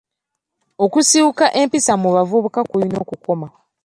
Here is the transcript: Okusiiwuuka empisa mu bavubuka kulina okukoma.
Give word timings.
Okusiiwuuka 0.83 1.45
empisa 1.61 1.93
mu 2.01 2.09
bavubuka 2.15 2.59
kulina 2.71 2.97
okukoma. 3.03 3.47